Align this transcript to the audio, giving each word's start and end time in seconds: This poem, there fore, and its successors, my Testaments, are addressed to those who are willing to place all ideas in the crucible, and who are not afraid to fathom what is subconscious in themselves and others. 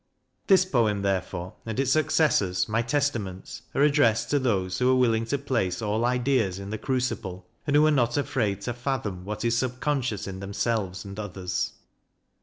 This 0.47 0.65
poem, 0.65 1.03
there 1.03 1.21
fore, 1.21 1.53
and 1.63 1.79
its 1.79 1.91
successors, 1.91 2.67
my 2.67 2.81
Testaments, 2.81 3.61
are 3.75 3.83
addressed 3.83 4.31
to 4.31 4.39
those 4.39 4.79
who 4.79 4.89
are 4.91 4.95
willing 4.95 5.25
to 5.25 5.37
place 5.37 5.79
all 5.79 6.05
ideas 6.05 6.57
in 6.57 6.71
the 6.71 6.79
crucible, 6.79 7.45
and 7.67 7.75
who 7.75 7.85
are 7.85 7.91
not 7.91 8.17
afraid 8.17 8.61
to 8.61 8.73
fathom 8.73 9.25
what 9.25 9.45
is 9.45 9.55
subconscious 9.59 10.25
in 10.27 10.39
themselves 10.39 11.05
and 11.05 11.19
others. 11.19 11.73